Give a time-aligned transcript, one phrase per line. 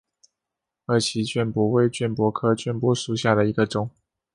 [0.87, 3.91] 二歧卷柏为卷柏科卷柏属下的一个种。